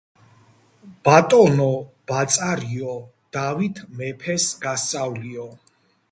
ბატონო 1.07 1.67
ბაწარიო, 2.11 2.95
დავით 3.37 3.81
მეფეს 3.99 4.47
გასწავლიო 4.65 5.45